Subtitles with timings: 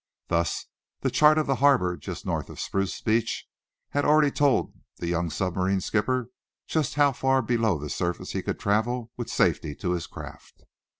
[0.29, 0.65] Thus,
[1.01, 3.47] the chart of the harbor just north of Spruce Beach
[3.89, 6.31] had already told the young submarine skipper
[6.65, 10.63] just how far below the surface he could travel with safety to his craft.